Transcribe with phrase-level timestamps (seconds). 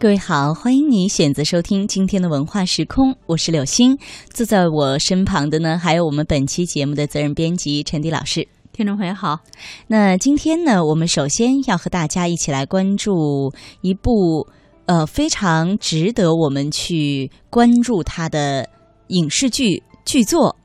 [0.00, 3.98] 各位好，欢迎你选择收听今天的文化时空，我是柳星。
[4.32, 8.48] 坐在我身旁的呢，还有我们本期节目的责任编辑陈迪老师。
[8.72, 9.40] 听众朋友好，
[9.88, 13.52] 那今天呢，我们首先要和大家一起来关注
[13.82, 14.48] 一部
[14.86, 18.66] 呃非常值得我们去关注它的
[19.08, 20.56] 影视剧剧作。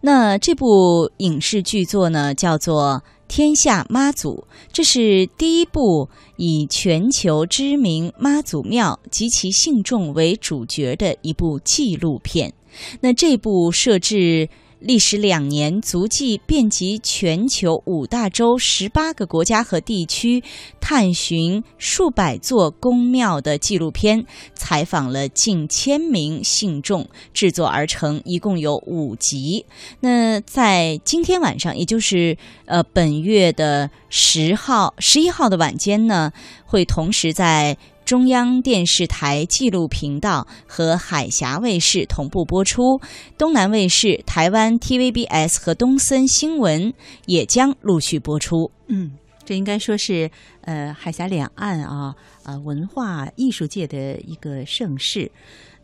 [0.00, 3.00] 那这部影视剧作呢，叫做。
[3.30, 12.52] 天下妈祖，这是第一部以全球知名妈祖庙及其信众为主角的一部纪录片。
[13.00, 14.48] 那这部设置。
[14.80, 20.42] 历时两年，足迹遍及全球五大洲十八个国家和地区，
[20.80, 24.24] 探寻数百座宫庙的纪录片，
[24.54, 29.66] 采访了近千名信众，制作而成，一共有五集。
[30.00, 36.32] 那在今天晚上，也就是呃本月的十号、十一号的晚间呢，
[36.64, 37.76] 会同时在。
[38.10, 43.00] 中央电视台纪录频道和海峡卫视同步播出，
[43.38, 46.92] 东南卫视、台湾 TVBS 和东森新闻
[47.26, 48.72] 也将陆续播出。
[48.88, 49.12] 嗯，
[49.44, 50.28] 这应该说是
[50.62, 55.30] 呃海峡两岸啊呃文化艺术界的一个盛事。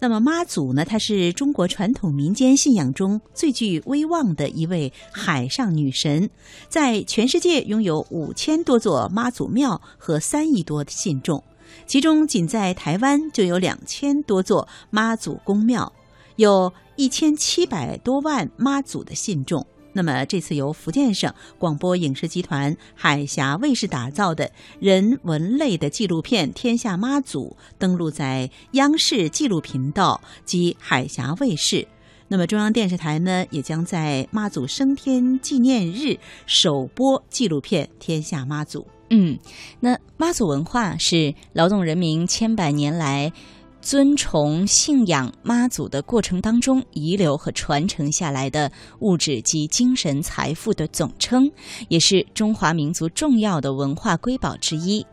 [0.00, 6.28] 那么妈祖呢，她是中国传统民间信仰中最具威望的一位海上女神，
[6.68, 11.44] 在全世界拥有五千多座妈祖庙和三亿多的信众。
[11.86, 15.92] 其中，仅在台湾就有两千多座妈祖公庙，
[16.36, 19.66] 有一千七百多万妈祖的信众。
[19.92, 31.88] 那么，这次由福建省广播影视集团海峡卫视打造的人文类的纪录片《天下妈祖》登陆在央视纪录频道及海峡卫视。
[32.28, 38.80] 那么，中央电视台呢，也将在妈祖升天纪念日首播纪录片《天下妈祖》。
[39.10, 39.38] 嗯，
[39.80, 43.32] 那妈祖文化是劳动人民千百年来
[43.80, 51.48] 尊崇信仰妈祖的过程当中遗留和传承下来的物质及精神财富的总称，
[51.88, 55.06] 也是中华民族重要的文化瑰宝之一。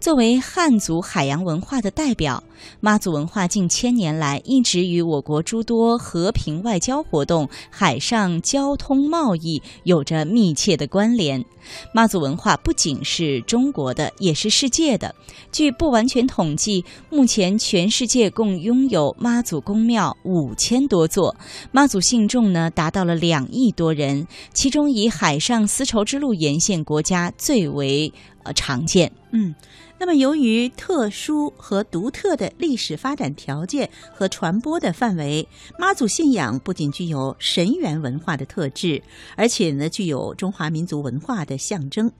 [0.00, 2.42] 作为汉族海洋文化的代表，
[2.80, 11.44] 妈祖文化近千年来一直与我国诸多和平外交活动、海上交通贸易有着密切的关联。
[11.92, 15.14] 妈祖文化不仅是中国的，也是世界的。
[15.50, 21.34] 据不完全统计，目前全世界共拥有妈祖公庙五千多座，
[21.72, 28.12] 妈祖信众呢达到了两亿多人，其中以海上丝绸之路沿线国家最为
[28.42, 29.10] 呃常见。
[29.34, 29.54] 嗯。
[29.96, 35.46] 那么，由于特殊和独特的历史发展条件和传播的范围，
[35.78, 39.00] 妈祖信仰不仅具有神元文化的特质，
[39.36, 42.10] 而且呢，具有中华民族文化的象征。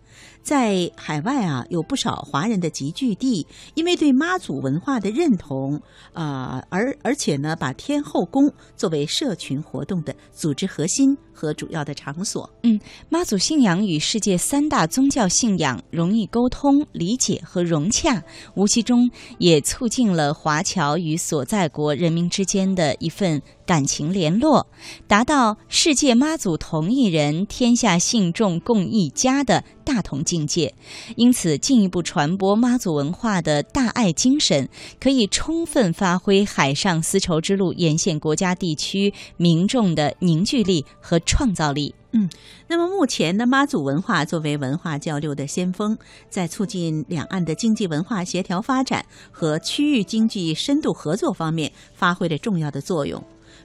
[0.41, 5.81] 在海外啊，有不少华人的集聚地，因为对妈祖文化的认同，
[6.13, 12.49] 啊，而而且呢，把天后宫作为社群活动的组织核心和主要的场所。
[12.63, 23.43] 嗯，妈祖信仰与世界三大宗教信仰容易沟通、理解和融洽，无形中也促进了华侨与所在国人民之间的一份。
[23.67, 24.67] 感情联络，
[25.09, 30.75] 达到世界妈祖同一人，天下信众共一家的大同境界。
[31.17, 34.69] 因此，进一步传播妈祖文化的大爱精神，
[35.01, 41.95] 可以充分发挥海上丝绸之路沿线国家地区民众的凝聚力和创造力。
[42.17, 42.31] 嗯，
[42.69, 45.99] 那么目前呢，妈祖文化作为文化交流的先锋，
[46.31, 53.21] 在促进两岸的经济文化协调发展和区域经济深度合作方面发挥了重要的作用。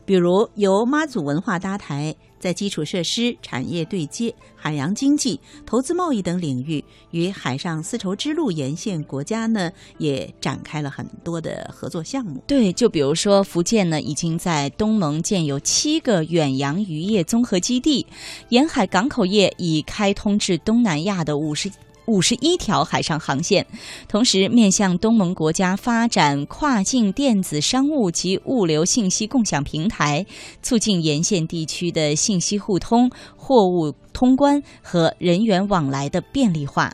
[0.05, 12.41] 比如，由妈祖文化搭台，在基础设施、产业对接、海洋经济、投资贸易等领域，与海上丝绸之路沿线国家呢，也展开了很多的合作项目。
[12.47, 18.05] 对，就比如说福建呢，已经在东盟建有七个远洋渔业综合基地，
[18.49, 21.69] 沿海港口业已开通至东南亚的五十。
[22.09, 23.65] 五十一条海上航线，
[24.07, 30.25] 同时面向东盟国家发展跨境电子商务及物流信息共享平台，
[30.63, 36.91] 促进沿线地区的信息互通、货物通关和人员往来的便利化。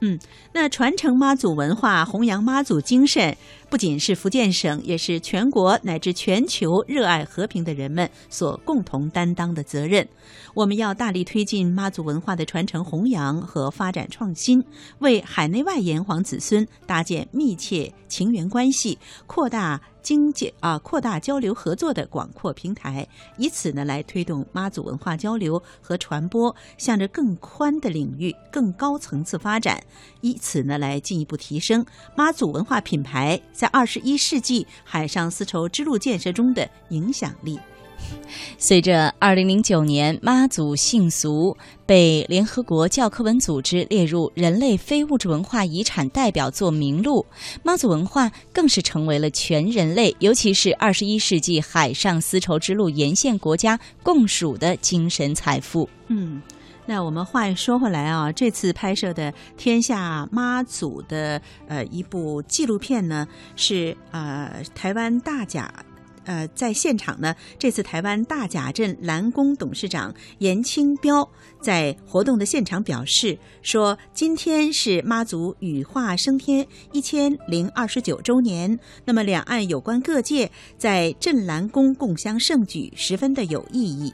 [0.00, 0.18] 嗯，
[0.58, 3.36] 那传承妈祖文化、弘扬妈祖精神，
[3.68, 10.08] 不仅是福建省，也是全国乃至全球热爱和平的人们所共同担当的责任。
[10.54, 14.64] 我们要大力推进妈祖文化的传承、弘扬和发展创新，
[15.00, 19.78] 为海内外炎黄子孙搭建密切情缘关系，扩大。
[20.06, 23.04] 经济啊，扩大交流合作的广阔平台，
[23.38, 29.82] 以此呢来推动妈祖文化交流和传播向着更宽的领域、更高层次发展，
[30.20, 31.84] 以此呢来进一步提升
[32.16, 33.66] 妈祖文化品牌在。
[33.66, 37.58] 在二十一世纪海上丝绸之路建设中的影响力。
[38.58, 47.26] 随着二零零九年妈祖信俗被联合国教科文组织列入人类非物质文化遗产代表作名录，
[47.64, 55.90] 妈祖文化更是成为了全人类，尤其是二十一世纪海上丝绸之路沿线国家共属的精神财富。
[56.06, 56.40] 嗯。
[56.86, 65.72] 那我们话又说回来啊，这次拍摄的《天下妈祖》的呃一部纪录片呢，是呃台湾大甲。
[66.24, 71.28] 呃，在现场呢，这次台湾大甲镇蓝宫董事长严清标
[71.60, 84.12] 在活动的现场表示说，今天是妈祖羽化升天一千零二十九周年，那么两岸有关各界在镇蓝宫共襄盛举，十分的有意义。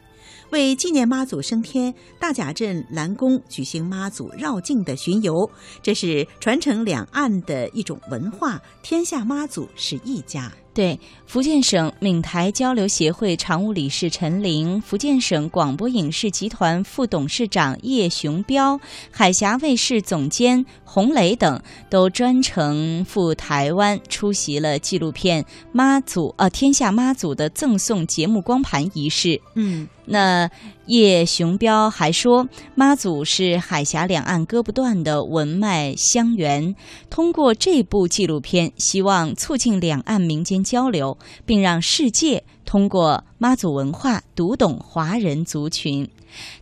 [0.53, 5.51] 为纪念妈祖升天，大甲镇南宫举行妈祖绕境的巡游，
[5.83, 8.61] 这是传承两岸的一种文化。
[8.83, 10.53] 天下妈祖是一家。
[10.75, 18.81] 对，福建省闽台交流协会常务理事陈玲、福建省广播影视集团副董事长叶雄彪、
[19.11, 21.61] 海峡卫视总监洪磊等，
[21.91, 25.43] 都专程赴台湾出席了纪录片
[25.73, 29.39] 《妈祖》呃《天下妈祖》的赠送节目光盘仪式。
[29.55, 29.87] 嗯。
[30.05, 30.51] 那
[30.87, 36.75] 叶雄彪还说，妈祖是海峡两岸割不断的文脉相源。
[37.09, 46.09] 通过这部纪录片，希望促进两岸民间交流，并让世界通过妈祖文化读懂华人族群。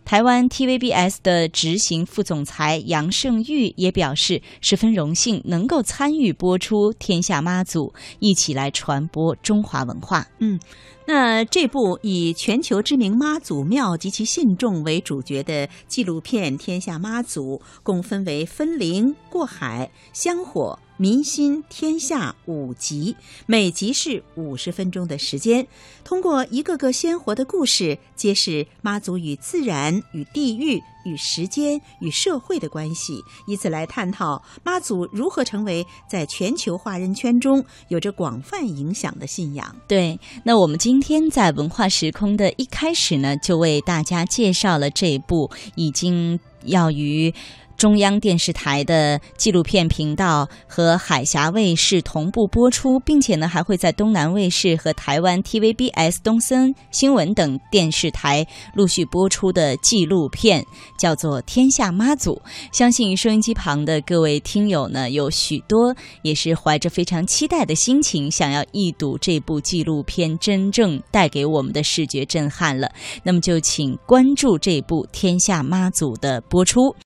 [0.05, 7.87] 台湾 TVBS 的执行副总裁杨胜玉也表示，十分荣幸能够参与播出《天下妈祖》，
[8.19, 10.27] 一起来传播中华文化。
[10.39, 10.59] 嗯。
[11.13, 20.79] 那这部以全球知名妈祖庙及其信众为主角的纪录片《天下妈祖》，共分为分灵、过海、香火。
[20.95, 23.15] 民心天下五集，
[23.47, 25.67] 每集是五十分钟的时间，
[26.03, 39.75] 通过一个个鲜活的故事，揭示妈祖与自然、与地域、与时间、与社会的关系，以此来探讨妈祖如何成为在全球华人圈中有着广泛影响的信仰。
[39.87, 47.33] 对，那我们今天在文化时空的一开始呢，就为大家介绍了这部已经要于。
[47.81, 58.45] 中央电视台的纪录片频道和海峡卫视同步播出，并且呢还会在东南卫视和台湾 TVBS、东森新闻等电视台
[58.75, 60.63] 陆续播出的纪录片，
[60.95, 62.35] 叫做《天下妈祖》。
[62.71, 72.91] 相信收音机旁的各位听友呢，有许多也是怀着非常期待的心情，想要一睹这部纪录片真正带给我们的视觉震撼了。
[73.23, 76.95] 那么就请关注这部《天下妈祖》的播出。